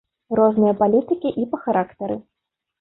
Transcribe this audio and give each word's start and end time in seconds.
Розныя 0.39 0.73
палітыкі 0.81 1.35
і 1.43 1.47
па 1.53 1.63
характары. 1.69 2.21